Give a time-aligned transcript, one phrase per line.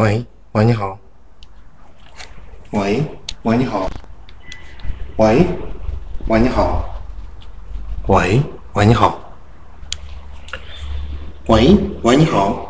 [0.00, 0.98] 喂喂你好。
[2.70, 3.02] 喂
[3.42, 3.86] 喂你好。
[5.18, 5.44] 喂
[6.26, 7.02] 喂你好。
[8.06, 8.42] 喂
[8.72, 9.20] 喂你好。
[11.48, 12.69] 喂喂你好。